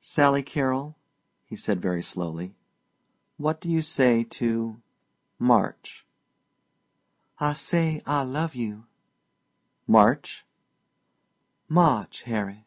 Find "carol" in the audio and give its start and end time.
0.42-0.96